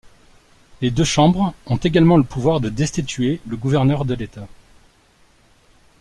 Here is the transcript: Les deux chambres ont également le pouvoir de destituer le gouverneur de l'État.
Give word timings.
Les 0.81 0.89
deux 0.89 1.03
chambres 1.03 1.53
ont 1.67 1.77
également 1.77 2.17
le 2.17 2.23
pouvoir 2.23 2.59
de 2.59 2.69
destituer 2.69 3.39
le 3.45 3.55
gouverneur 3.55 4.03
de 4.03 4.15
l'État. 4.15 4.47